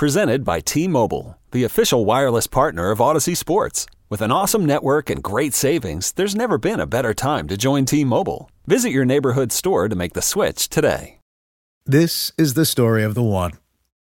[0.00, 3.84] Presented by T Mobile, the official wireless partner of Odyssey Sports.
[4.08, 7.84] With an awesome network and great savings, there's never been a better time to join
[7.84, 8.50] T Mobile.
[8.66, 11.18] Visit your neighborhood store to make the switch today.
[11.84, 13.52] This is the story of the one.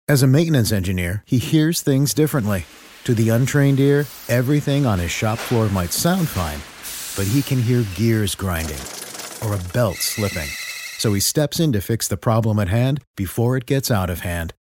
[0.06, 2.66] As a maintenance engineer, he hears things differently.
[3.02, 6.60] To the untrained ear, everything on his shop floor might sound fine,
[7.16, 8.78] but he can hear gears grinding
[9.42, 10.50] or a belt slipping.
[10.98, 14.20] So he steps in to fix the problem at hand before it gets out of
[14.20, 14.54] hand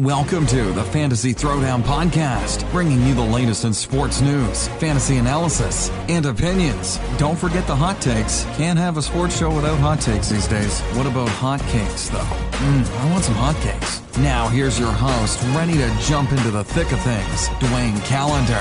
[0.00, 5.90] Welcome to the Fantasy Throwdown Podcast, bringing you the latest in sports news, fantasy analysis,
[6.08, 6.98] and opinions.
[7.18, 8.44] Don't forget the hot takes.
[8.56, 10.80] Can't have a sports show without hot takes these days.
[10.96, 12.16] What about hot cakes, though?
[12.16, 14.00] Mmm, I want some hot cakes.
[14.16, 18.54] Now, here's your host, ready to jump into the thick of things, Dwayne Calendar.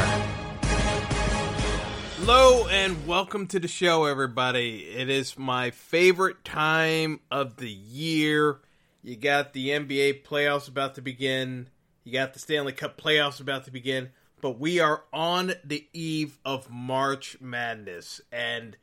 [2.18, 4.80] Hello and welcome to the show, everybody.
[4.94, 8.60] It is my favorite time of the year.
[9.02, 11.70] You got the NBA playoffs about to begin.
[12.04, 14.10] You got the Stanley Cup playoffs about to begin.
[14.42, 18.22] But we are on the eve of March Madness.
[18.32, 18.78] And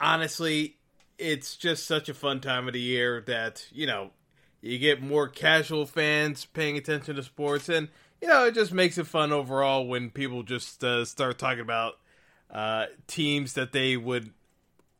[0.00, 0.76] honestly,
[1.18, 4.10] it's just such a fun time of the year that, you know,
[4.60, 7.68] you get more casual fans paying attention to sports.
[7.68, 7.88] And,
[8.20, 11.94] you know, it just makes it fun overall when people just uh, start talking about
[12.50, 14.32] uh, teams that they would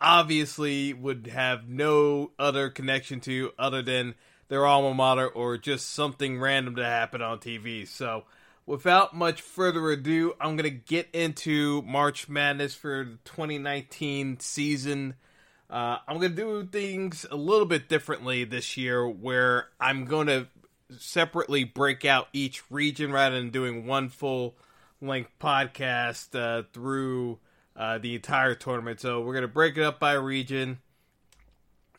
[0.01, 4.15] obviously would have no other connection to other than
[4.49, 7.87] their alma mater or just something random to happen on TV.
[7.87, 8.25] So,
[8.65, 15.15] without much further ado, I'm going to get into March Madness for the 2019 season.
[15.69, 20.29] Uh, I'm going to do things a little bit differently this year where I'm going
[20.29, 20.47] to
[20.97, 24.57] separately break out each region rather than doing one full
[25.01, 27.39] length podcast uh, through
[27.75, 29.01] uh, the entire tournament.
[29.01, 30.79] So, we're going to break it up by region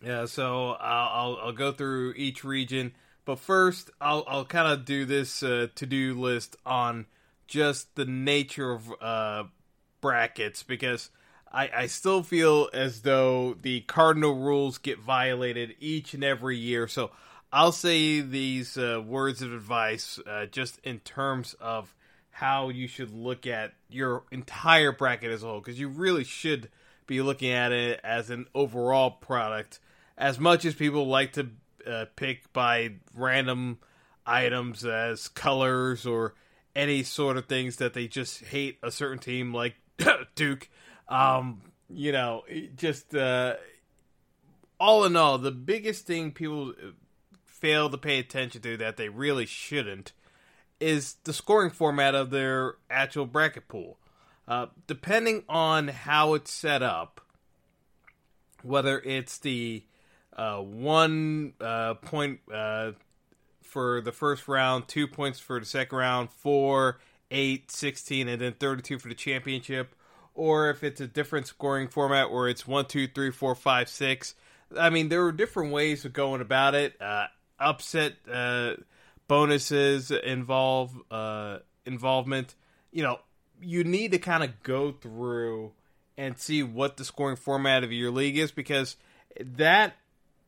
[0.02, 2.94] yeah, so I'll, I'll, I'll go through each region,
[3.26, 7.08] but first I'll I'll kind of do this uh, to do list on
[7.48, 9.44] just the nature of uh,
[10.02, 11.10] brackets because
[11.52, 16.88] I I still feel as though the cardinal rules get violated each and every year.
[16.88, 17.11] So
[17.52, 21.93] I'll say these uh, words of advice uh, just in terms of
[22.30, 26.70] how you should look at your entire bracket as a whole because you really should
[27.08, 29.80] be looking at it as an overall product
[30.17, 31.50] as much as people like to
[31.86, 33.80] uh, pick by random
[34.26, 36.33] items as colors or
[36.76, 39.76] any sort of things that they just hate a certain team like
[40.36, 40.70] Duke,
[41.08, 42.44] um, you know,
[42.76, 43.55] just uh,
[44.80, 46.73] all in all, the biggest thing people
[47.45, 50.14] fail to pay attention to that they really shouldn't
[50.80, 53.98] is the scoring format of their actual bracket pool.
[54.48, 57.20] Uh, depending on how it's set up,
[58.61, 59.84] whether it's the
[60.36, 62.92] uh, one uh, point uh,
[63.61, 66.99] for the first round, two points for the second round, four,
[67.32, 69.93] eight, 16, and then 32 for the championship.
[70.33, 74.36] Or if it's a different scoring format where it's one, two, three, four, five, six.
[74.77, 77.02] I mean, there are different ways of going about it.
[77.02, 77.27] Uh,
[77.60, 78.73] upset uh,
[79.27, 82.55] bonuses involve uh, involvement.
[82.92, 83.20] You know,
[83.61, 85.71] you need to kind of go through
[86.17, 88.95] and see what the scoring format of your league is because
[89.39, 89.95] that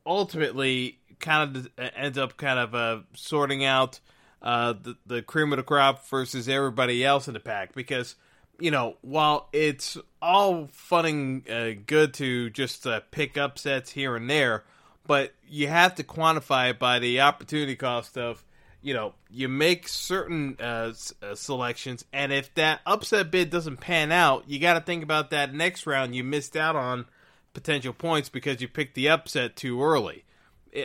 [0.06, 4.00] ultimately kind of ends up kind of uh, sorting out
[4.42, 8.16] uh, the, the cream of the crop versus everybody else in the pack because
[8.60, 14.16] you know while it's all fun and uh, good to just uh, pick upsets here
[14.16, 14.64] and there
[15.08, 18.44] but you have to quantify it by the opportunity cost of
[18.82, 24.12] you know you make certain uh, uh, selections and if that upset bid doesn't pan
[24.12, 27.06] out you got to think about that next round you missed out on
[27.54, 30.24] potential points because you picked the upset too early.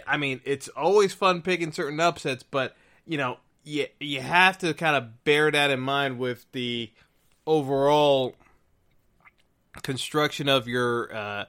[0.07, 2.77] I mean, it's always fun picking certain upsets, but
[3.07, 6.91] you know, you you have to kind of bear that in mind with the
[7.47, 8.35] overall
[9.83, 11.45] construction of your uh,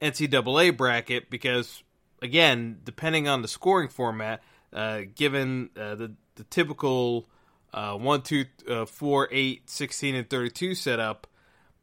[0.00, 1.82] NCAA bracket because
[2.22, 7.28] again, depending on the scoring format, uh, given uh, the the typical
[7.72, 11.26] uh, 1, 2, uh, 4, 8, 16, and 32 setup,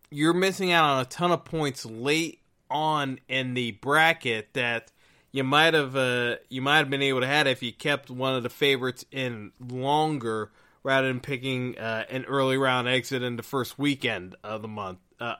[0.10, 2.41] you're missing out on a ton of points late
[2.72, 4.92] on in the bracket that
[5.32, 8.36] you might have uh, you might have been able to have if you kept one
[8.36, 10.52] of the favorites in longer
[10.84, 15.00] rather than picking uh, an early round exit in the first weekend of the month.
[15.20, 15.36] Uh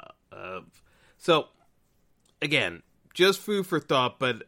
[1.22, 1.50] so
[2.42, 2.82] again,
[3.14, 4.44] just food for thought, but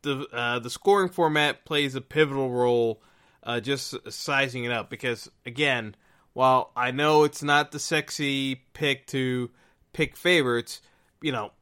[0.00, 3.02] the uh, the scoring format plays a pivotal role.
[3.42, 5.94] Uh, just sizing it up because again,
[6.32, 9.50] while I know it's not the sexy pick to
[9.92, 10.80] pick favorites,
[11.20, 11.52] you know,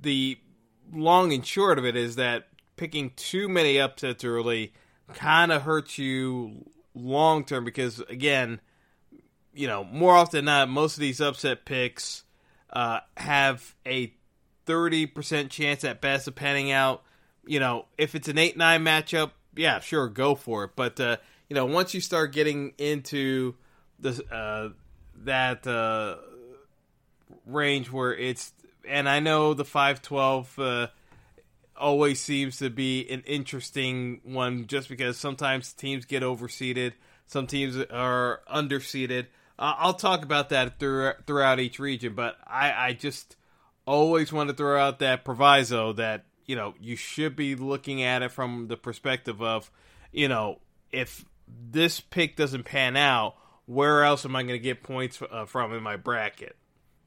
[0.00, 0.38] the
[0.92, 4.72] long and short of it is that picking too many upsets early
[5.14, 8.60] kind of hurts you long term because again,
[9.52, 12.24] you know, more often than not, most of these upset picks
[12.70, 14.12] uh, have a
[14.66, 17.02] thirty percent chance at best of panning out.
[17.46, 20.70] You know, if it's an eight nine matchup, yeah, sure, go for it.
[20.76, 21.16] But uh,
[21.48, 23.54] you know, once you start getting into
[23.98, 24.68] the uh,
[25.24, 26.16] that uh,
[27.46, 28.52] range where it's,
[28.88, 30.88] and I know the five twelve uh,
[31.76, 36.92] always seems to be an interesting one, just because sometimes teams get overseeded,
[37.26, 39.26] some teams are underseeded.
[39.58, 43.36] Uh, I'll talk about that through, throughout each region, but I, I just
[43.88, 48.22] always want to throw out that proviso that you know you should be looking at
[48.22, 49.70] it from the perspective of
[50.12, 50.58] you know
[50.92, 51.24] if
[51.70, 55.72] this pick doesn't pan out where else am i going to get points uh, from
[55.72, 56.54] in my bracket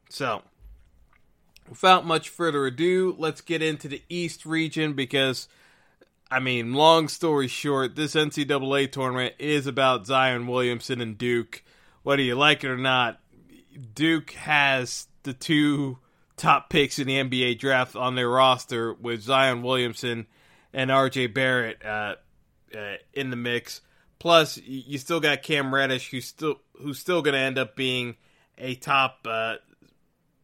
[0.10, 0.42] so
[1.70, 5.48] without much further ado let's get into the east region because
[6.30, 11.64] i mean long story short this ncaa tournament is about zion williamson and duke
[12.04, 13.20] whether you like it or not
[13.94, 15.98] duke has the two
[16.42, 20.26] top picks in the NBA draft on their roster with Zion Williamson
[20.74, 22.16] and RJ Barrett uh,
[22.76, 23.82] uh, in the mix.
[24.18, 28.16] Plus, you still got Cam Reddish, who's still who's still going to end up being
[28.58, 29.56] a top, uh,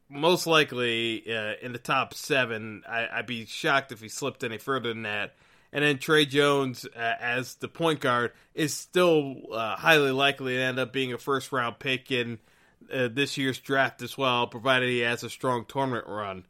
[0.10, 2.84] most likely uh, in the top seven.
[2.88, 5.36] I, would be shocked if he slipped any further than that.
[5.74, 10.62] And then Tre Jones uh, as the point guard is still uh, highly likely to
[10.62, 12.40] end up being a first round pick in
[12.92, 16.46] uh, this year's draft as well, provided he has a strong tournament run.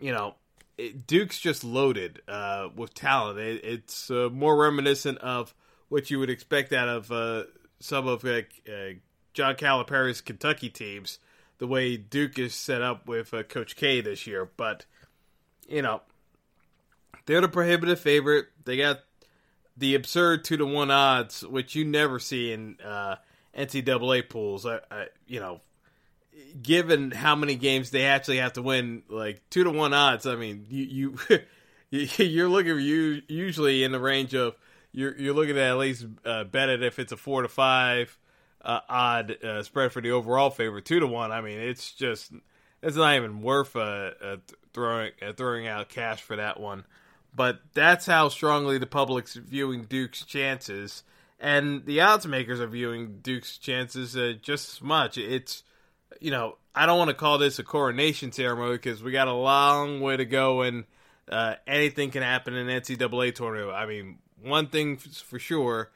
[0.00, 0.34] You know,
[0.76, 3.38] it, Duke's just loaded uh, with talent.
[3.38, 5.54] It, it's uh, more reminiscent of
[5.88, 7.46] what you would expect out of
[7.78, 8.24] some of
[9.32, 11.20] John Calipari's Kentucky teams,
[11.58, 14.48] the way Duke is set up with uh, Coach K this year.
[14.56, 14.84] But,
[15.68, 16.02] you know,
[17.26, 18.46] they're the prohibitive favorite.
[18.64, 19.00] They got
[19.76, 22.76] the absurd two to one odds, which you never see in
[23.56, 24.66] NCAA pools.
[24.66, 25.60] I, I, you know,
[26.60, 30.26] given how many games they actually have to win, like two to one odds.
[30.26, 31.40] I mean, you you
[32.18, 34.54] you're looking you usually in the range of
[34.92, 38.16] you're you're looking at at least uh, bet it if it's a four to five
[38.66, 40.84] uh, odd uh, spread for the overall favorite.
[40.84, 41.30] Two to one.
[41.30, 42.32] I mean, it's just
[42.82, 44.36] it's not even worth uh, uh
[44.74, 46.84] throwing uh, throwing out cash for that one.
[47.34, 51.04] But that's how strongly the public's viewing Duke's chances,
[51.38, 55.16] and the odds makers are viewing Duke's chances uh, just as much.
[55.16, 55.62] It's
[56.20, 59.32] you know, I don't want to call this a coronation ceremony because we got a
[59.32, 60.84] long way to go and
[61.66, 63.76] anything can happen in NCAA tournament.
[63.76, 65.90] I mean, one thing for sure,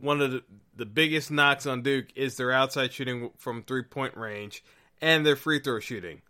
[0.00, 0.44] one of the,
[0.76, 4.64] the biggest knocks on Duke is their outside shooting from three point range
[5.00, 6.22] and their free throw shooting.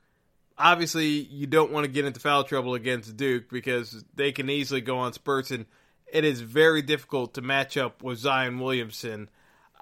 [0.57, 4.81] Obviously, you don't want to get into foul trouble against Duke because they can easily
[4.81, 5.67] go on spurts, and
[6.13, 9.29] it is very difficult to match up with Zion Williamson.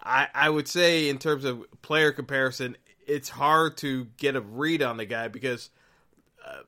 [0.02, 2.76] I, I would say, in terms of player comparison,
[3.06, 5.70] it's hard to get a read on the guy because
[6.46, 6.62] uh,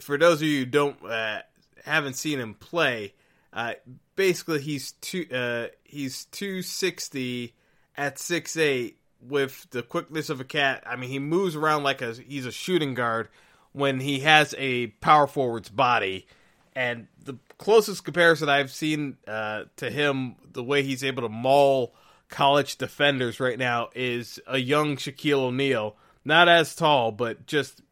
[0.00, 1.42] for those of you who don't uh,
[1.84, 3.12] haven't seen him play,
[3.52, 3.74] uh,
[4.16, 7.54] basically he's two uh, he's two sixty
[7.96, 10.82] at six eight with the quickness of a cat.
[10.86, 13.28] I mean, he moves around like a he's a shooting guard
[13.72, 16.26] when he has a power forward's body.
[16.74, 21.94] And the closest comparison I've seen uh, to him, the way he's able to maul
[22.28, 25.96] college defenders right now is a young Shaquille O'Neal.
[26.24, 27.82] Not as tall, but just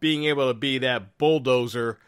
[0.00, 1.98] being able to be that bulldozer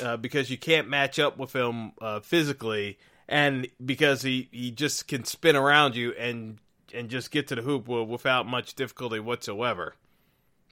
[0.00, 5.08] uh, because you can't match up with him uh, physically, and because he, he just
[5.08, 6.58] can spin around you and
[6.94, 9.94] and just get to the hoop without much difficulty whatsoever.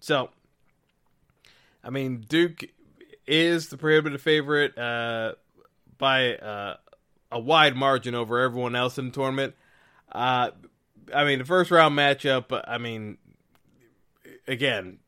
[0.00, 0.30] So,
[1.82, 2.64] I mean, Duke
[3.26, 5.34] is the prohibitive favorite uh,
[5.96, 6.76] by uh,
[7.32, 9.54] a wide margin over everyone else in the tournament.
[10.12, 10.50] Uh,
[11.14, 12.60] I mean, the first round matchup.
[12.66, 13.18] I mean,
[14.46, 14.98] again,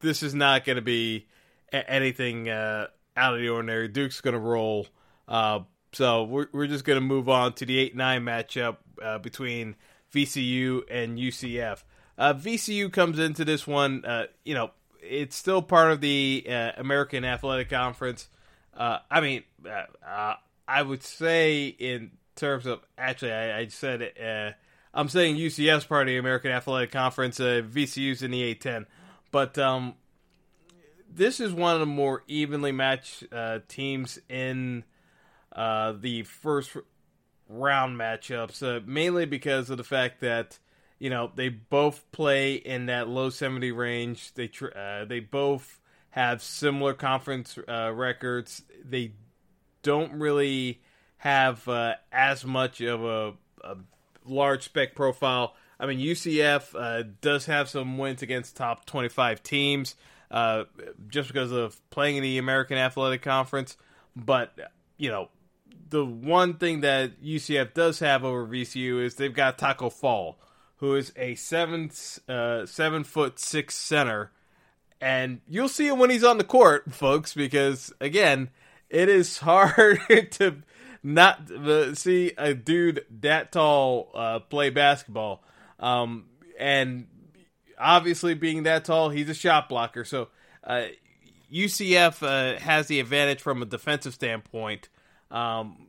[0.00, 1.26] this is not going to be
[1.72, 3.88] anything uh, out of the ordinary.
[3.88, 4.86] Duke's going to roll.
[5.28, 5.60] Uh,
[5.92, 9.76] so we're we're just going to move on to the eight nine matchup uh, between
[10.12, 11.82] VCU and UCF.
[12.16, 14.04] Uh, VCU comes into this one.
[14.04, 18.28] Uh, you know, it's still part of the uh, American Athletic Conference.
[18.76, 19.44] I mean,
[20.66, 24.54] I would say in terms of actually, I, I said.
[24.94, 27.40] I'm saying UCF's part of the American Athletic Conference.
[27.40, 28.86] Uh, VCU's in the A10,
[29.32, 29.94] but um,
[31.14, 34.84] this is one of the more evenly matched uh, teams in
[35.52, 36.76] uh, the first
[37.48, 40.58] round matchups, uh, mainly because of the fact that
[40.98, 44.32] you know, they both play in that low 70 range.
[44.34, 45.80] They tr- uh, they both
[46.10, 48.62] have similar conference uh, records.
[48.82, 49.12] They
[49.82, 50.80] don't really
[51.18, 51.68] have
[52.12, 53.76] as much of a, a,
[54.24, 55.54] large spec profile.
[55.78, 59.96] I mean, UCF uh, does have some wins against top 25 teams
[60.34, 60.64] uh,
[61.08, 63.76] just because of playing in the American Athletic Conference.
[64.16, 64.58] But,
[64.96, 65.28] you know,
[65.90, 70.36] the one thing that UCF does have over VCU is they've got Tacko Fall,
[70.78, 71.88] who is a seven
[72.28, 74.32] uh, seven foot six center,
[75.00, 78.50] and you'll see him when he's on the court, folks, because again,
[78.90, 80.00] it is hard
[80.32, 80.62] to
[81.04, 85.44] not uh, see a dude that tall uh, play basketball.
[85.78, 86.24] Um,
[86.58, 87.06] and
[87.78, 90.04] obviously, being that tall, he's a shot blocker.
[90.04, 90.28] So
[90.62, 90.86] uh,
[91.52, 94.88] UCF uh, has the advantage from a defensive standpoint.
[95.30, 95.88] Um,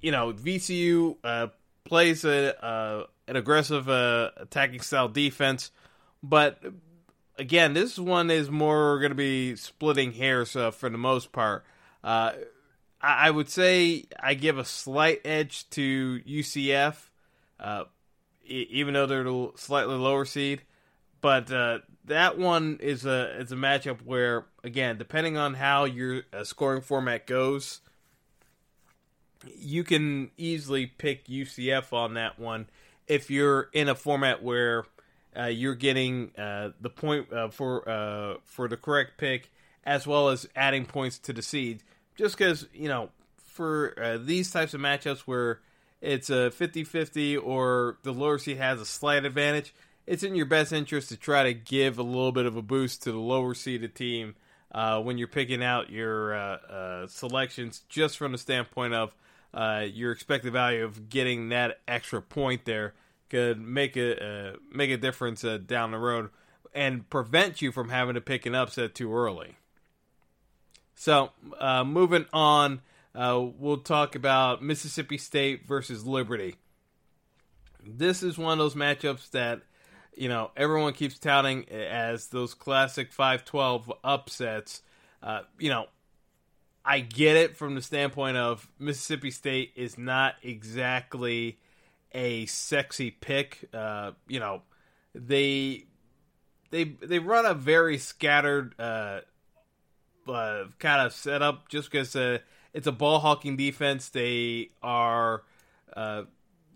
[0.00, 1.48] you know, VCU uh,
[1.84, 5.70] plays a, an aggressive uh, attacking style defense,
[6.22, 6.62] but
[7.38, 11.64] again, this one is more going to be splitting hairs uh, for the most part.
[12.02, 12.32] Uh,
[13.00, 16.96] I, I, would say I give a slight edge to UCF,
[17.58, 17.84] uh,
[18.44, 20.62] even though they're the slightly lower seed.
[21.24, 26.24] But uh, that one is a is a matchup where, again, depending on how your
[26.34, 27.80] uh, scoring format goes,
[29.56, 32.66] you can easily pick UCF on that one
[33.08, 34.84] if you're in a format where
[35.34, 39.50] uh, you're getting uh, the point uh, for uh, for the correct pick
[39.82, 41.82] as well as adding points to the seed.
[42.16, 45.60] Just because you know, for these types of matchups where
[46.02, 49.72] it's a 50-50 or the lower seed has a slight advantage,
[50.06, 53.02] it's in your best interest to try to give a little bit of a boost
[53.04, 54.34] to the lower seeded team
[54.72, 56.58] uh, when you're picking out your
[57.08, 59.14] selections, just from the standpoint of
[59.54, 62.92] uh, your expected value of getting that extra point there
[63.30, 66.30] could make a uh, make a difference uh, down the road
[66.74, 69.56] and prevent you from having to pick an upset too early.
[70.96, 72.82] So, uh, moving on,
[73.14, 76.56] uh, we'll talk about Mississippi State versus Liberty.
[77.86, 79.62] This is one of those matchups that
[80.16, 84.82] you know everyone keeps touting as those classic 5-12 upsets.
[85.22, 85.86] Uh, you know,
[86.84, 91.58] I get it from the standpoint of Mississippi State is not exactly
[92.12, 93.68] a sexy pick.
[93.72, 94.62] Uh, you know,
[95.14, 95.86] they
[96.70, 99.20] they they run a very scattered uh,
[100.28, 102.38] uh, kind of setup just because uh,
[102.72, 104.08] it's a ball hawking defense.
[104.10, 105.42] They are
[105.96, 106.24] uh,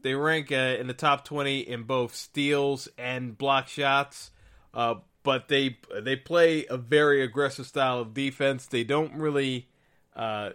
[0.02, 4.30] they rank uh, in the top twenty in both steals and block shots.
[4.72, 8.66] Uh, but they they play a very aggressive style of defense.
[8.66, 9.68] They don't really
[10.16, 10.50] uh,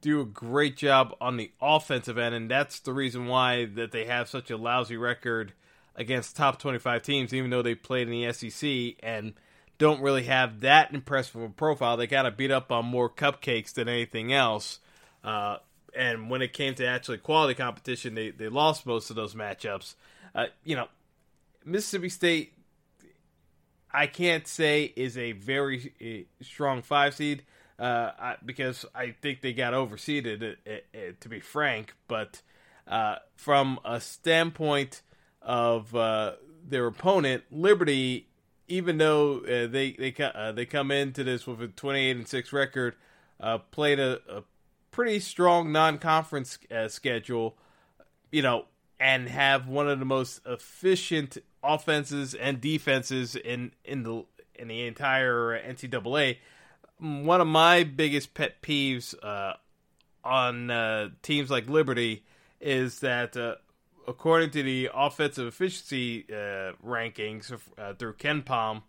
[0.00, 4.04] do a great job on the offensive end, and that's the reason why that they
[4.04, 5.54] have such a lousy record
[5.96, 9.34] against top 25 teams, even though they played in the SEC and
[9.78, 11.96] don't really have that impressive a profile.
[11.96, 14.78] They got to beat up on more cupcakes than anything else.
[15.24, 15.58] Uh,
[15.94, 19.94] and when it came to actually quality competition, they, they lost most of those matchups.
[20.34, 20.88] Uh, you know,
[21.64, 22.54] Mississippi State,
[23.92, 27.42] I can't say is a very uh, strong five seed
[27.78, 31.94] uh, I, because I think they got overseeded, uh, uh, uh, to be frank.
[32.06, 32.40] But
[32.86, 35.02] uh, from a standpoint
[35.40, 36.34] of uh,
[36.66, 38.28] their opponent, Liberty,
[38.68, 40.14] even though they they
[40.54, 42.94] they come into this with a 28 and six record,
[43.72, 44.42] played a, a,
[44.92, 46.58] pretty strong non-conference
[46.88, 47.56] schedule,
[48.30, 48.66] you know,
[49.00, 54.86] and have one of the most efficient offenses and defenses in in the in the
[54.86, 56.36] entire NCAA
[57.02, 59.54] one of my biggest pet peeves uh,
[60.24, 62.24] on uh, teams like Liberty
[62.60, 63.56] is that, uh,
[64.06, 68.82] according to the offensive efficiency uh, rankings uh, through KenPom,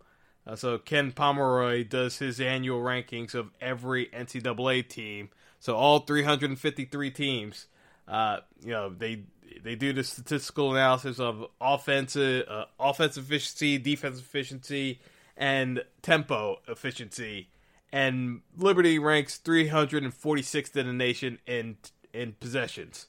[0.45, 5.29] uh, so Ken Pomeroy does his annual rankings of every NCAA team.
[5.63, 7.67] So all 353 teams,
[8.08, 9.24] uh, you know, they
[9.63, 15.00] they do the statistical analysis of offensive uh, offensive efficiency, defensive efficiency,
[15.38, 17.48] and tempo efficiency
[17.93, 21.77] and Liberty ranks 346th in the nation in
[22.12, 23.05] in possessions.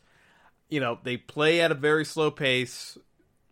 [0.68, 2.98] You know, they play at a very slow pace,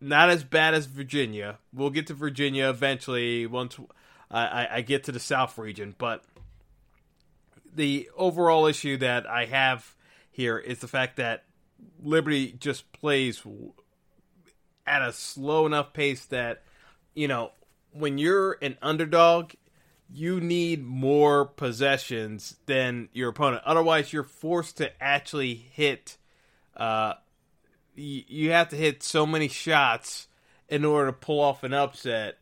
[0.01, 1.59] not as bad as Virginia.
[1.73, 6.23] We'll get to Virginia eventually once uh, I, I get to the South region, but
[7.75, 9.95] the overall issue that I have
[10.31, 11.45] here is the fact that
[12.03, 13.43] Liberty just plays
[14.87, 16.63] at a slow enough pace that
[17.15, 17.53] you know
[17.93, 19.53] when you're an underdog
[20.15, 23.63] you need more possessions than your opponent.
[23.65, 26.19] Otherwise, you're forced to actually hit.
[26.77, 27.15] Uh,
[27.95, 30.29] you, you have to hit so many shots
[30.69, 32.39] in order to pull off an upset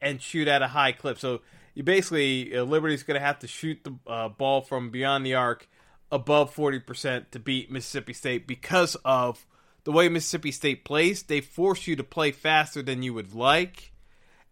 [0.00, 1.18] and shoot at a high clip.
[1.18, 1.42] So
[1.74, 5.34] you basically uh, Liberty's going to have to shoot the uh, ball from beyond the
[5.34, 5.68] arc
[6.12, 9.46] above 40% to beat Mississippi State because of
[9.84, 11.22] the way Mississippi State plays.
[11.22, 13.92] They force you to play faster than you would like.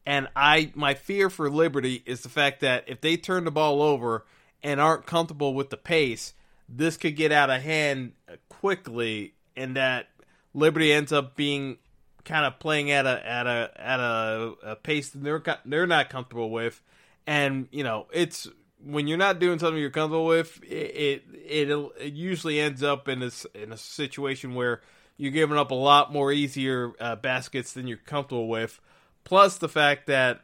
[0.06, 3.82] And I my fear for Liberty is the fact that if they turn the ball
[3.82, 4.24] over
[4.62, 6.32] and aren't comfortable with the pace,
[6.68, 8.12] this could get out of hand
[8.48, 10.08] quickly and that
[10.54, 11.76] Liberty ends up being
[12.24, 16.08] kind of playing at a at a at a, a pace that they're they're not
[16.08, 16.80] comfortable with
[17.28, 18.48] and you know it's
[18.82, 21.70] when you're not doing something you're comfortable with, it it
[22.00, 24.80] it usually ends up in a in a situation where
[25.18, 28.80] you're giving up a lot more easier uh, baskets than you're comfortable with.
[29.24, 30.40] Plus the fact that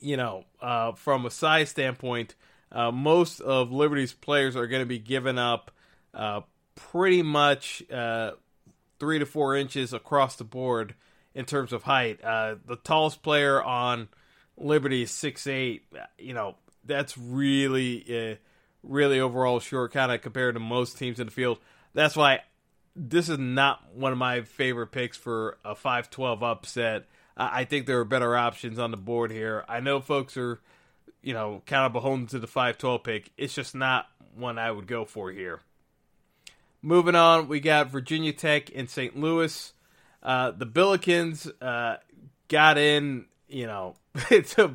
[0.00, 2.36] you know uh, from a size standpoint,
[2.70, 5.72] uh, most of Liberty's players are going to be giving up
[6.14, 6.42] uh,
[6.76, 8.32] pretty much uh,
[9.00, 10.94] three to four inches across the board
[11.34, 12.22] in terms of height.
[12.22, 14.08] Uh, the tallest player on
[14.56, 15.84] Liberty six eight.
[16.18, 18.36] You know that's really, uh,
[18.82, 21.58] really overall short, kind of compared to most teams in the field.
[21.94, 22.40] That's why
[22.96, 27.04] this is not one of my favorite picks for a 5-12 upset.
[27.36, 29.64] I think there are better options on the board here.
[29.68, 30.60] I know folks are,
[31.22, 33.30] you know, kind of beholden to the 5-12 pick.
[33.38, 35.60] It's just not one I would go for here.
[36.82, 39.16] Moving on, we got Virginia Tech and St.
[39.16, 39.72] Louis.
[40.22, 41.98] Uh, the Billikens uh,
[42.48, 43.94] got in, you know,
[44.30, 44.74] it's a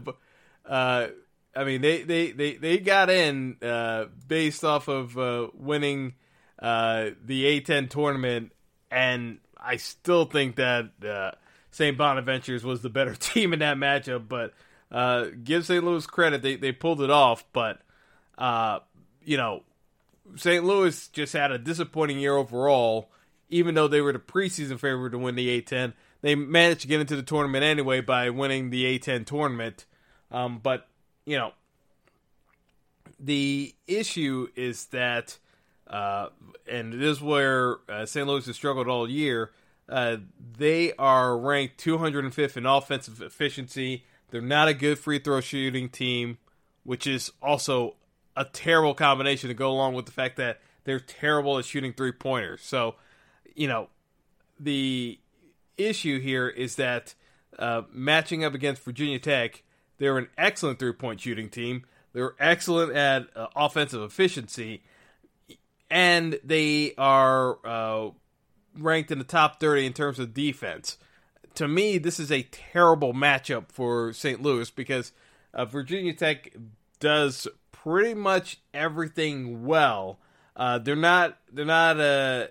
[0.65, 1.07] uh,
[1.55, 6.13] I mean, they they they, they got in uh, based off of uh, winning
[6.60, 8.51] uh, the A10 tournament,
[8.91, 11.31] and I still think that uh,
[11.72, 11.98] St.
[11.98, 14.27] Bonaventures was the better team in that matchup.
[14.27, 14.53] But
[14.91, 15.84] uh, give St.
[15.84, 17.43] Louis credit; they they pulled it off.
[17.53, 17.81] But
[18.38, 18.79] uh,
[19.24, 19.63] you know,
[20.36, 20.63] St.
[20.63, 23.10] Louis just had a disappointing year overall.
[23.50, 27.00] Even though they were the preseason favorite to win the A10, they managed to get
[27.00, 29.86] into the tournament anyway by winning the A10 tournament.
[30.31, 30.88] Um, but
[31.25, 31.51] you know,
[33.19, 35.38] the issue is that,
[35.88, 36.30] uh,
[36.69, 38.27] and this is where uh, St.
[38.27, 39.51] Louis has struggled all year.
[39.89, 40.17] Uh,
[40.58, 44.06] they are ranked 205th in offensive efficiency.
[44.30, 46.38] They're not a good free throw shooting team,
[46.84, 47.95] which is also
[48.36, 52.12] a terrible combination to go along with the fact that they're terrible at shooting three
[52.12, 52.62] pointers.
[52.62, 52.95] So,
[53.56, 53.89] you know,
[54.60, 55.19] the
[55.78, 57.13] issue here is that
[57.58, 59.63] uh, matching up against Virginia Tech,
[59.98, 61.86] they're an excellent three point shooting team.
[62.13, 64.84] They're excellent at uh, offensive efficiency,
[65.90, 68.10] and they are uh,
[68.78, 70.98] ranked in the top 30 in terms of defense.
[71.56, 74.42] To me, this is a terrible matchup for St.
[74.42, 75.12] Louis because
[75.54, 76.54] uh, Virginia Tech
[77.00, 80.20] does pretty much everything well.
[80.56, 81.38] Uh, they're not.
[81.52, 82.00] They're not.
[82.00, 82.48] Uh,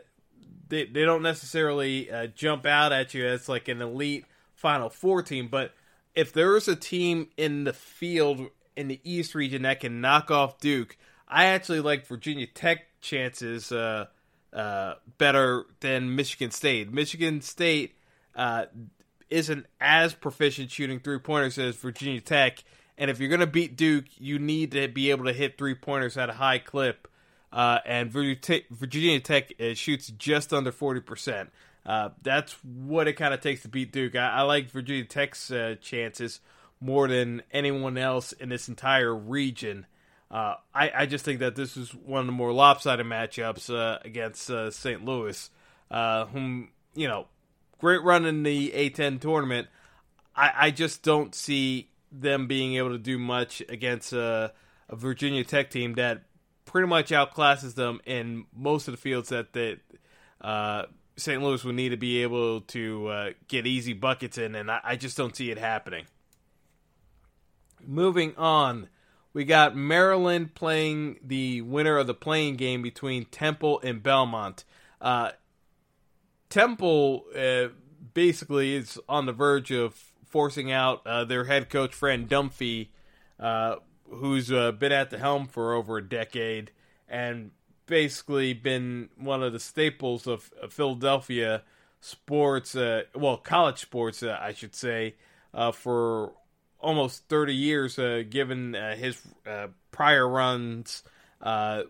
[0.68, 5.22] they they don't necessarily uh, jump out at you as like an elite Final Four
[5.22, 5.72] team, but
[6.14, 10.30] if there is a team in the field in the East region that can knock
[10.30, 10.96] off Duke,
[11.28, 14.06] I actually like Virginia Tech chances uh,
[14.52, 16.92] uh, better than Michigan State.
[16.92, 17.96] Michigan State
[18.34, 18.66] uh,
[19.28, 22.64] isn't as proficient shooting three pointers as Virginia Tech,
[22.96, 25.74] and if you're going to beat Duke, you need to be able to hit three
[25.74, 27.08] pointers at a high clip.
[27.56, 31.48] Uh, and Virginia Tech uh, shoots just under forty percent.
[31.86, 34.14] Uh, that's what it kind of takes to beat Duke.
[34.14, 36.40] I, I like Virginia Tech's uh, chances
[36.82, 39.86] more than anyone else in this entire region.
[40.30, 44.00] Uh, I, I, just think that this is one of the more lopsided matchups uh,
[44.04, 45.04] against St.
[45.04, 45.48] Louis,
[45.88, 47.28] whom, you know,
[47.78, 49.68] great run in the A10 tournament.
[50.34, 54.52] I, I just don't see them being able to do much against a
[54.92, 56.24] Virginia Tech team that
[56.66, 59.78] pretty much outclasses them in most of the fields that they,
[60.42, 60.82] uh,
[61.16, 61.42] St.
[61.42, 64.96] Louis would need to be able to uh, get easy buckets in, and I, I
[64.96, 66.04] just don't see it happening.
[67.86, 68.88] Moving on,
[69.32, 74.64] we got Maryland playing the winner of the playing game between Temple and Belmont.
[75.00, 75.30] Uh,
[76.50, 77.68] Temple uh,
[78.12, 79.94] basically is on the verge of
[80.26, 82.88] forcing out uh, their head coach, Fran Dunphy,
[83.38, 83.76] uh,
[84.08, 86.70] who's uh, been at the helm for over a decade
[87.08, 87.50] and
[87.86, 91.62] basically been one of the staples of, of Philadelphia
[92.00, 95.16] sports, uh, well, college sports, uh, I should say,
[95.54, 96.32] uh, for
[96.78, 99.20] almost 30 years, uh, given uh, his
[99.90, 101.02] prior runs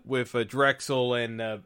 [0.05, 1.63] with Drexel and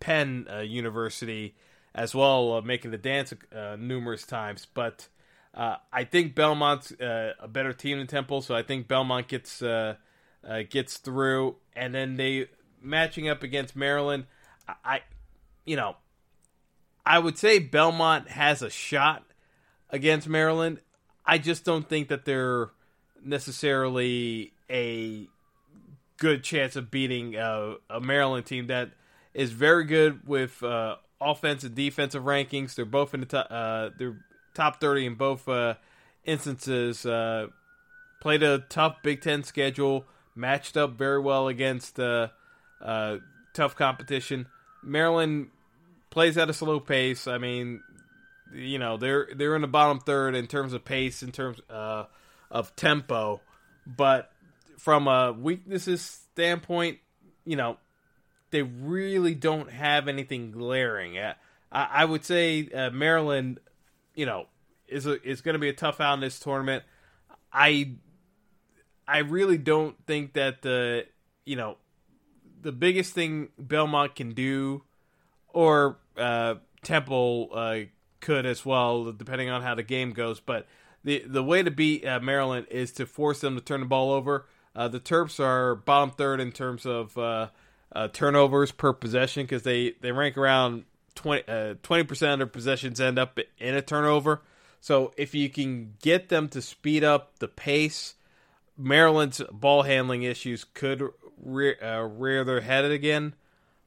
[0.00, 1.54] Penn University
[1.94, 3.34] as well, making the dance
[3.78, 4.66] numerous times.
[4.72, 5.08] But
[5.54, 9.62] I think Belmont's a better team than Temple, so I think Belmont gets
[10.70, 12.48] gets through, and then they
[12.80, 14.26] matching up against Maryland,
[14.84, 15.02] I,
[15.64, 15.96] you know,
[17.06, 19.24] I would say Belmont has a shot.
[19.92, 20.80] against Maryland.
[21.24, 22.70] I just don't think that they're
[23.22, 25.28] necessarily a
[26.16, 28.90] good chance of beating uh, a Maryland team that
[29.34, 32.74] is very good with uh, offense and defensive rankings.
[32.74, 33.46] They're both in the top.
[33.50, 35.74] Uh, they're top thirty in both uh,
[36.24, 37.06] instances.
[37.06, 37.48] Uh,
[38.20, 42.28] played a tough Big Ten schedule, matched up very well against uh,
[43.52, 44.46] tough competition.
[44.82, 45.48] Maryland
[46.10, 47.26] plays at a slow pace.
[47.26, 47.82] I mean,
[48.54, 52.04] you know they're they're in the bottom third in terms of pace, in terms uh,
[52.50, 53.40] of tempo,
[53.86, 54.30] but
[54.78, 56.98] from a weaknesses standpoint,
[57.44, 57.78] you know
[58.50, 61.18] they really don't have anything glaring.
[61.18, 61.34] I,
[61.72, 63.60] I would say uh, Maryland,
[64.14, 64.46] you know,
[64.88, 66.84] is a, is going to be a tough out in this tournament.
[67.52, 67.92] I
[69.06, 71.06] I really don't think that the
[71.44, 71.76] you know
[72.60, 74.84] the biggest thing Belmont can do,
[75.48, 77.78] or uh, Temple uh,
[78.20, 80.40] could as well, depending on how the game goes.
[80.40, 80.66] But
[81.04, 84.12] the the way to beat uh, Maryland is to force them to turn the ball
[84.12, 84.46] over.
[84.74, 87.48] Uh, the Terps are bottom third in terms of uh,
[87.94, 93.18] uh, turnovers per possession because they, they rank around 20 percent of their possessions end
[93.18, 94.42] up in a turnover.
[94.80, 98.14] So if you can get them to speed up the pace,
[98.76, 101.08] Maryland's ball handling issues could
[101.40, 103.34] rear, rear their head again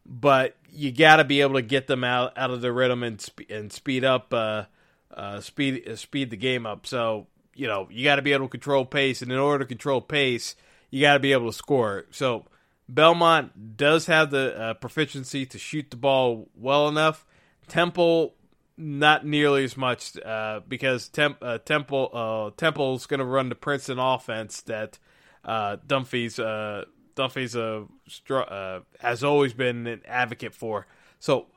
[0.06, 3.20] but you got to be able to get them out out of the rhythm and
[3.20, 4.66] sp- and speed up uh,
[5.14, 6.86] uh, speed uh, speed the game up.
[6.86, 9.68] So you know you got to be able to control pace, and in order to
[9.68, 10.56] control pace,
[10.92, 12.06] you got to be able to score.
[12.12, 12.46] So
[12.88, 17.26] Belmont does have the uh, proficiency to shoot the ball well enough.
[17.68, 18.36] Temple
[18.78, 23.56] not nearly as much uh, because Temp- uh, Temple uh, Temple's going to run the
[23.56, 25.00] Princeton offense that
[25.46, 26.86] Dunphy's uh,
[27.18, 30.86] a uh, has always been an advocate for.
[31.20, 31.48] So,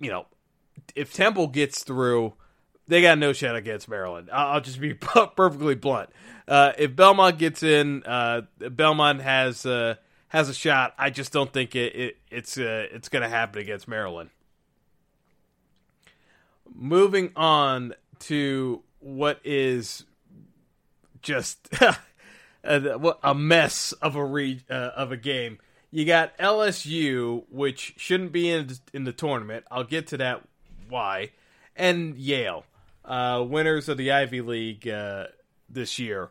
[0.00, 0.26] you know,
[0.94, 2.34] if Temple gets through,
[2.88, 4.28] they got no shot against Maryland.
[4.32, 6.10] I'll, just be perfectly blunt.
[6.48, 8.02] If Belmont gets in,
[8.58, 9.64] Belmont has
[10.34, 10.94] has a shot.
[10.98, 14.30] I just don't think it, it it's uh, it's going to happen against Maryland.
[16.74, 20.04] Moving on to what is
[21.22, 21.68] just
[22.64, 25.58] a, mess of a re, uh, of a game.
[25.92, 29.64] You got LSU, which shouldn't be in in the tournament.
[29.70, 30.42] I'll get to that
[30.88, 31.30] why,
[31.76, 32.64] and Yale,
[33.04, 35.28] uh, winners of the Ivy League uh,
[35.68, 36.30] this year.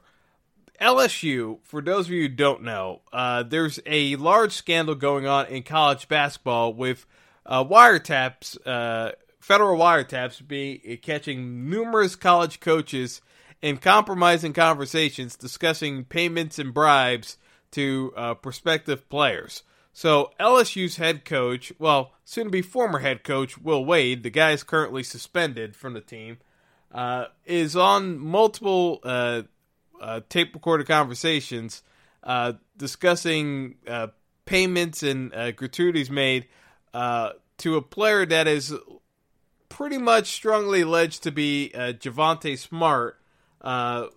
[0.82, 5.46] LSU, for those of you who don't know, uh, there's a large scandal going on
[5.48, 7.06] in college basketball with
[7.46, 13.22] uh, wiretaps, uh, federal wiretaps, be catching numerous college coaches
[13.62, 17.38] in compromising conversations discussing payments and bribes
[17.72, 19.64] to uh, prospective players.
[19.94, 24.52] So LSU's head coach, well, soon to be former head coach Will Wade, the guy
[24.52, 26.38] is currently suspended from the team,
[26.92, 29.00] uh, is on multiple
[30.04, 31.84] uh, uh tape recorded conversations
[32.24, 34.08] uh, discussing uh,
[34.46, 36.48] payments and gratuities made
[36.94, 38.74] to a player that is
[39.70, 43.20] pretty much strongly alleged to be Javonte Smart,
[43.62, 44.08] uh,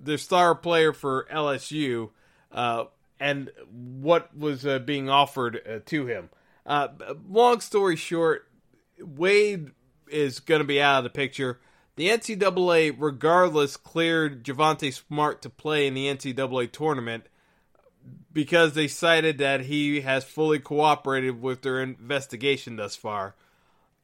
[0.00, 2.10] the star player for LSU,
[2.52, 2.84] uh,
[3.18, 6.30] and what was uh, being offered uh, to him.
[6.64, 6.88] Uh,
[7.28, 8.48] long story short,
[8.98, 9.70] Wade
[10.08, 11.60] is going to be out of the picture.
[12.00, 17.26] The NCAA, regardless, cleared Javonte Smart to play in the NCAA tournament
[18.32, 23.34] because they cited that he has fully cooperated with their investigation thus far.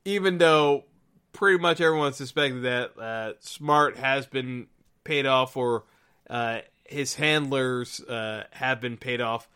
[0.04, 0.84] Even though
[1.32, 4.66] pretty much everyone suspected that uh, Smart has been
[5.02, 5.84] paid off or
[6.28, 9.48] uh, his handlers uh, have been paid off.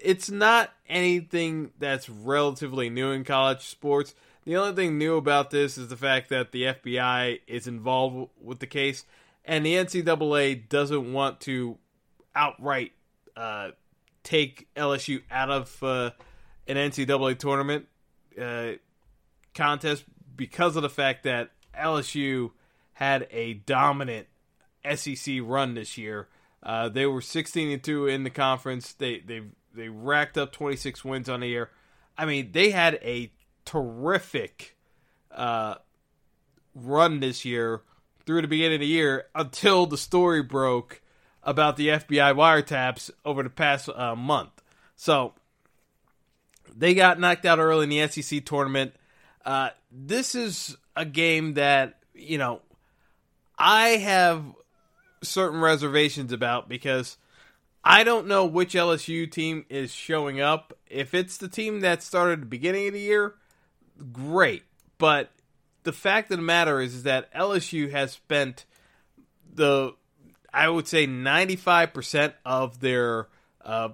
[0.00, 4.14] It's not anything that's relatively new in college sports.
[4.48, 8.60] The only thing new about this is the fact that the FBI is involved with
[8.60, 9.04] the case,
[9.44, 11.76] and the NCAA doesn't want to
[12.34, 12.92] outright
[13.36, 13.72] uh,
[14.22, 16.12] take LSU out of uh,
[16.66, 17.88] an NCAA tournament
[18.40, 18.70] uh,
[19.54, 22.52] contest because of the fact that LSU
[22.94, 24.28] had a dominant
[24.94, 26.26] SEC run this year.
[26.62, 28.94] Uh, they were 16 and 2 in the conference.
[28.94, 29.42] They they
[29.74, 31.68] they racked up 26 wins on the year.
[32.16, 33.30] I mean, they had a
[33.68, 34.76] terrific
[35.30, 35.74] uh,
[36.74, 37.82] run this year
[38.24, 41.02] through the beginning of the year until the story broke
[41.42, 44.62] about the FBI wiretaps over the past uh, month.
[44.96, 45.34] So
[46.74, 48.94] they got knocked out early in the SEC tournament.
[49.44, 52.62] Uh, this is a game that you know
[53.58, 54.44] I have
[55.22, 57.18] certain reservations about because
[57.84, 60.72] I don't know which LSU team is showing up.
[60.86, 63.34] If it's the team that started the beginning of the year,
[64.12, 64.64] great.
[64.98, 65.30] But
[65.84, 68.64] the fact of the matter is, is that LSU has spent
[69.54, 69.94] the
[70.52, 73.28] I would say 95% of their
[73.64, 73.90] uh,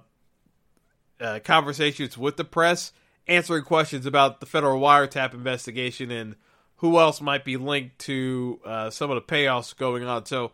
[1.19, 2.91] uh, conversations with the press
[3.27, 6.35] answering questions about the federal wiretap investigation and
[6.77, 10.25] who else might be linked to uh, some of the payoffs going on.
[10.25, 10.51] So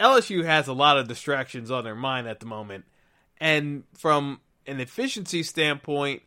[0.00, 2.84] LSU has a lot of distractions on their mind at the moment.
[3.38, 6.22] And from an efficiency standpoint,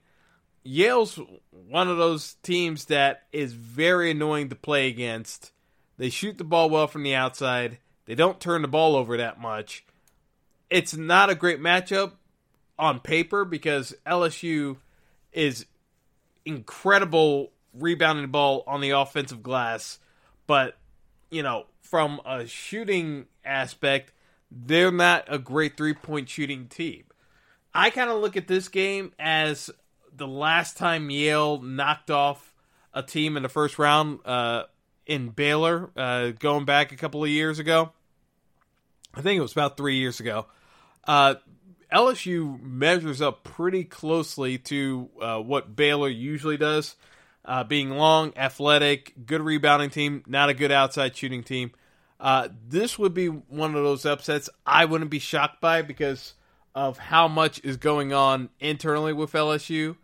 [0.64, 1.20] Yale's
[1.52, 5.52] one of those teams that is very annoying to play against.
[5.98, 7.80] They shoot the ball well from the outside.
[8.06, 9.86] They don't turn the ball over that much.
[10.70, 12.14] It's not a great matchup
[12.78, 14.78] on paper because LSU
[15.32, 15.66] is
[16.46, 20.00] incredible rebounding the ball on the offensive glass,
[20.48, 20.78] but
[21.30, 24.12] you know, from a shooting aspect,
[24.50, 27.06] they're not a great three-point shooting team.
[27.74, 29.72] I kind of look at this game as
[30.22, 32.54] the last time Yale knocked off
[32.94, 34.66] a team in the first round uh,
[35.08, 37.92] in Baylor, uh, going back a couple of years ago.
[39.16, 40.46] I think it was about three years ago.
[41.06, 41.36] Uh,
[41.92, 46.96] LSU measures up pretty closely to uh, what Baylor usually does,
[47.44, 51.72] uh, being long, athletic, good rebounding team, not a good outside shooting team.
[52.20, 56.36] Uh, this would be one of those upsets I wouldn't be shocked by because
[56.76, 59.96] of how much is going on internally with LSU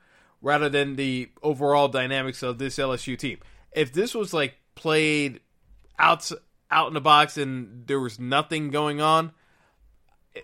[0.42, 3.40] rather than the overall dynamics of this LSU team.
[3.72, 5.40] If this was like played
[6.00, 6.32] out
[6.70, 9.32] out in the box and there was nothing going on,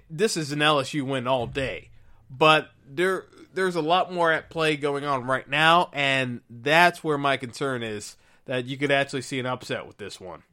[0.09, 1.89] this is an LSU win all day.
[2.29, 7.17] But there there's a lot more at play going on right now, and that's where
[7.17, 10.43] my concern is that you could actually see an upset with this one.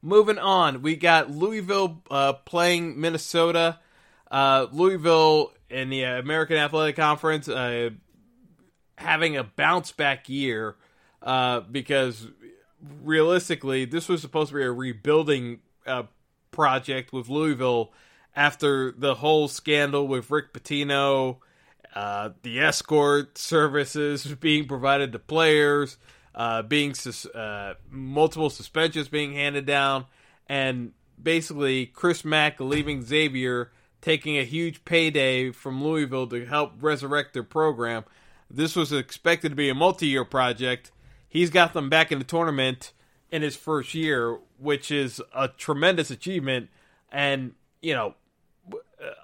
[0.00, 3.80] Moving on, we got Louisville uh, playing Minnesota.
[4.30, 7.90] Uh, Louisville in the American Athletic Conference uh,
[8.96, 10.76] having a bounce back year
[11.22, 12.28] uh, because
[13.02, 16.04] realistically, this was supposed to be a rebuilding uh,
[16.50, 17.92] project with Louisville
[18.36, 21.38] after the whole scandal with Rick Pitino,
[21.94, 25.96] uh, the escort services being provided to players
[26.34, 30.04] uh, being sus- uh, multiple suspensions being handed down,
[30.48, 33.70] and basically Chris Mack leaving Xavier,
[34.04, 38.04] taking a huge payday from Louisville to help resurrect their program.
[38.50, 40.92] This was expected to be a multi-year project.
[41.26, 42.92] He's got them back in the tournament
[43.30, 46.68] in his first year, which is a tremendous achievement.
[47.10, 48.14] And you know,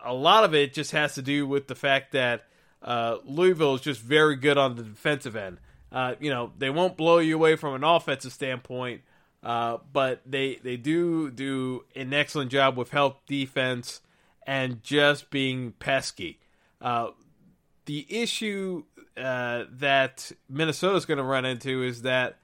[0.02, 2.46] a lot of it just has to do with the fact that
[2.82, 5.58] uh, Louisville is just very good on the defensive end.
[5.92, 9.02] Uh, you know, they won't blow you away from an offensive standpoint,
[9.42, 14.00] uh, but they they do do an excellent job with help defense
[14.50, 16.40] and just being pesky.
[16.80, 17.10] Uh,
[17.86, 18.82] the issue
[19.16, 22.38] uh, that Minnesota's going to run into is that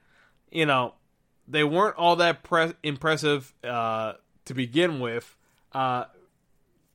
[0.48, 0.94] you know
[1.48, 4.12] they weren't all that pre- impressive uh,
[4.44, 5.36] to begin with.
[5.72, 6.04] Uh,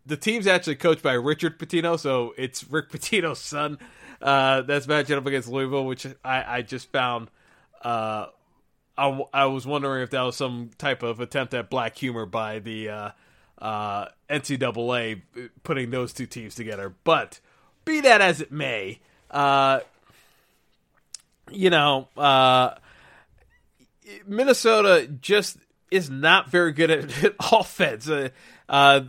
[0.06, 3.80] the team's actually coached by Richard Pitino, so it's Rick Pitino's son
[4.22, 7.30] uh, that's matching up against Louisville, which I, I just found.
[7.84, 8.28] Uh,
[8.98, 12.60] I, I was wondering if that was some type of attempt at black humor by
[12.60, 13.14] the
[13.62, 15.22] uh, NCAA
[15.64, 16.94] putting those two teams together.
[17.04, 17.40] But
[17.86, 19.82] be that as it may, uh,
[21.52, 22.76] you know, uh,
[24.26, 25.58] Minnesota just
[25.90, 26.90] is not very good
[27.24, 28.10] at offense.
[28.10, 28.30] Uh,
[28.68, 29.02] uh,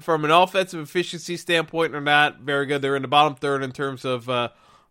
[0.00, 2.82] from an offensive efficiency standpoint, they're not very good.
[2.82, 4.50] They're in the bottom third in terms of uh,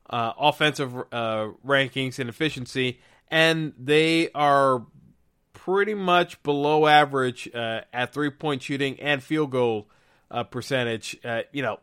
[0.09, 2.99] uh, offensive rankings and efficiency,
[3.29, 4.83] and they are
[5.65, 9.87] pretty much below average uh, at three point shooting and field goal
[10.29, 11.17] uh, percentage.
[11.25, 11.79] Uh, you know,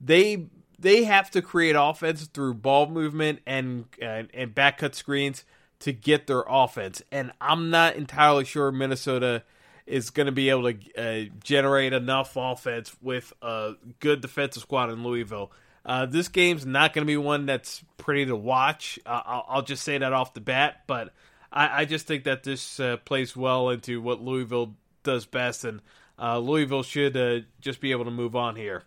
[0.00, 0.46] they
[0.78, 5.44] they have to create offense through ball movement and and, and back cut screens
[5.80, 9.42] to get their offense, and I'm not entirely sure Minnesota
[9.84, 14.90] is going to be able to uh, generate enough offense with a good defensive squad
[14.90, 15.50] in Louisville.
[15.84, 19.00] Uh, this game's not going to be one that's pretty to watch.
[19.04, 21.12] Uh, I'll, I'll, just say that off the bat, but
[21.52, 25.80] I, I just think that this uh, plays well into what Louisville does best, and
[26.18, 28.84] uh, Louisville should uh, just be able to move on here.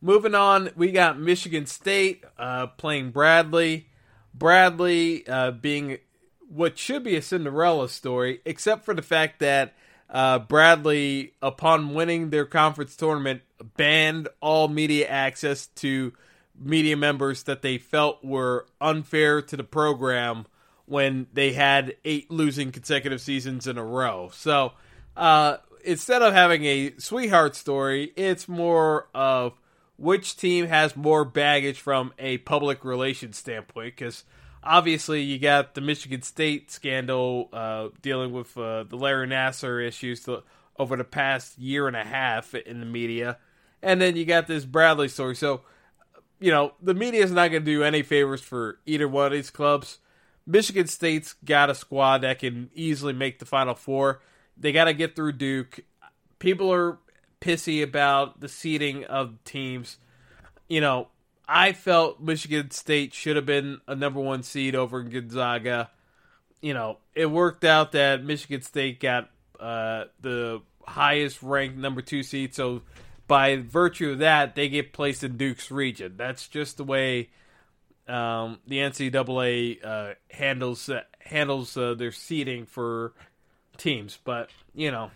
[0.00, 3.88] Moving on, we got Michigan State uh, playing Bradley.
[4.32, 5.24] Bradley
[5.60, 5.98] being
[6.48, 9.74] what should be a Cinderella story, except for the fact that
[10.10, 13.42] uh, Bradley, upon winning their conference tournament,
[13.76, 16.12] banned all media access to
[16.58, 20.46] media members that they felt were unfair to the program
[20.88, 24.30] when they had eight losing consecutive seasons in a row.
[24.32, 24.72] So
[25.16, 29.54] uh, instead of having a sweetheart story, it's more of
[29.96, 34.24] which team has more baggage from a public relations standpoint because
[34.62, 40.28] obviously, you got the Michigan State scandal uh, dealing with uh, the Larry Nassar issues
[40.78, 43.38] over the past year and a half in the media,
[43.82, 45.34] and then you got this Bradley story.
[45.34, 45.62] So,
[46.40, 49.32] you know, the media is not going to do any favors for either one of
[49.32, 49.98] these clubs.
[50.48, 54.22] Michigan State's got a squad that can easily make the Final Four.
[54.56, 55.80] They got to get through Duke.
[56.38, 56.98] People are
[57.38, 59.98] pissy about the seeding of teams.
[60.66, 61.08] You know,
[61.46, 65.90] I felt Michigan State should have been a number one seed over Gonzaga.
[66.62, 69.28] You know, it worked out that Michigan State got
[69.60, 72.80] uh, the highest ranked number two seed, so
[73.26, 76.14] by virtue of that, they get placed in Duke's region.
[76.16, 77.28] That's just the way
[78.08, 83.12] um, the NCAA uh, handles uh, handles uh, their seeding for
[83.76, 84.18] teams.
[84.24, 85.10] But you know,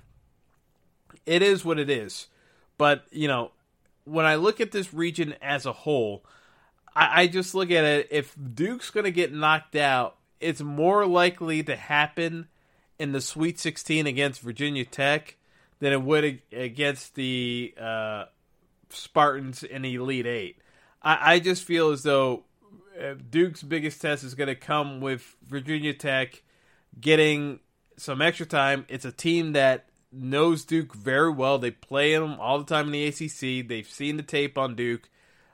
[1.26, 2.26] it is what it is.
[2.78, 3.52] But you know,
[4.04, 6.24] when I look at this region as a whole,
[6.94, 8.08] I, I just look at it.
[8.10, 12.48] If Duke's going to get knocked out, it's more likely to happen
[12.98, 15.36] in the Sweet 16 against Virginia Tech
[15.80, 18.24] than it would against the uh,
[18.90, 20.58] Spartans in Elite Eight.
[21.02, 22.44] I, I just feel as though
[23.30, 26.42] Duke's biggest test is going to come with Virginia Tech
[27.00, 27.60] getting
[27.96, 28.84] some extra time.
[28.88, 31.58] It's a team that knows Duke very well.
[31.58, 33.66] They play them all the time in the ACC.
[33.66, 35.08] They've seen the tape on Duke.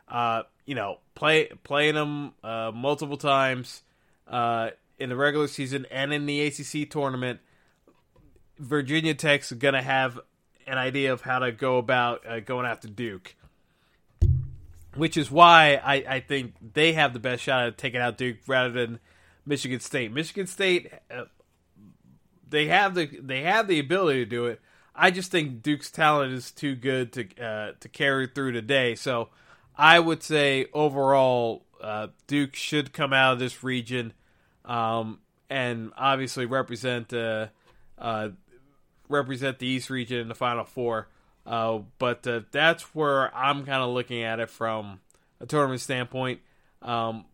[0.08, 3.82] Uh, you know, play playing them uh, multiple times
[4.26, 7.40] uh, in the regular season and in the ACC tournament.
[8.58, 10.18] Virginia Tech's going to have
[10.66, 13.34] an idea of how to go about uh, going after Duke,
[14.98, 18.38] which is why I, I think they have the best shot at taking out Duke
[18.46, 18.98] rather than
[19.46, 20.12] Michigan State.
[20.12, 21.24] Michigan State uh,
[22.50, 24.60] they have the they have the ability to do it.
[24.94, 28.94] I just think Duke's talent is too good to uh, to carry through today.
[28.94, 29.28] So
[29.76, 34.12] I would say overall, uh, Duke should come out of this region
[34.64, 37.48] um, and obviously represent uh,
[37.96, 38.30] uh
[39.08, 41.08] represent the East region in the Final Four.
[41.48, 45.00] Uh, but uh, that's where I'm kind of looking at it from
[45.40, 46.40] a tournament standpoint.
[46.82, 47.24] Um,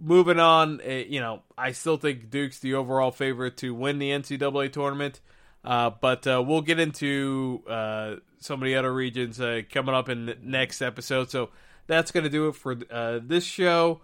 [0.00, 4.10] moving on, uh, you know, I still think Duke's the overall favorite to win the
[4.10, 5.20] NCAA tournament.
[5.62, 10.08] Uh, but uh, we'll get into uh, some of the other regions uh, coming up
[10.08, 11.30] in the next episode.
[11.30, 11.50] So
[11.86, 14.00] that's going to do it for this show.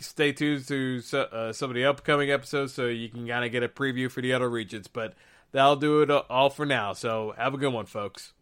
[0.00, 3.62] stay tuned to so, some of the upcoming episodes so you can kind of get
[3.62, 4.88] a preview for the other regions.
[4.88, 5.14] But
[5.56, 6.92] that'll do it uh, all for now.
[6.92, 8.32] So have a good one, folks.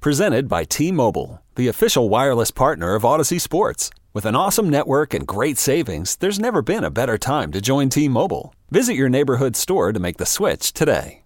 [0.00, 3.90] Presented by T Mobile, the official wireless partner of Odyssey Sports.
[4.12, 7.88] With an awesome network and great savings, there's never been a better time to join
[7.88, 8.54] T Mobile.
[8.70, 11.25] Visit your neighborhood store to make the switch today.